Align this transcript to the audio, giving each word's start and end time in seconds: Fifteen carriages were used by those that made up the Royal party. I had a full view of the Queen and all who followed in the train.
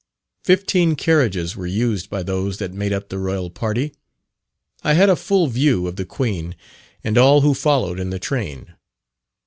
Fifteen 0.43 0.95
carriages 0.95 1.55
were 1.55 1.67
used 1.67 2.09
by 2.09 2.23
those 2.23 2.57
that 2.57 2.73
made 2.73 2.91
up 2.91 3.09
the 3.09 3.19
Royal 3.19 3.51
party. 3.51 3.93
I 4.83 4.93
had 4.93 5.11
a 5.11 5.15
full 5.15 5.45
view 5.45 5.85
of 5.85 5.95
the 5.95 6.05
Queen 6.05 6.55
and 7.03 7.19
all 7.19 7.41
who 7.41 7.53
followed 7.53 7.99
in 7.99 8.09
the 8.09 8.17
train. 8.17 8.73